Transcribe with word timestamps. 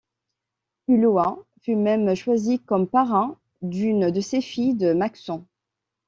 Ulloa 0.87 1.45
fut 1.61 1.75
même 1.75 2.15
choisi 2.15 2.57
comme 2.59 2.87
parrain 2.87 3.37
d'une 3.61 4.09
de 4.09 4.19
ses 4.19 4.41
filles 4.41 4.73
de 4.73 4.93
Maxent. 4.93 5.29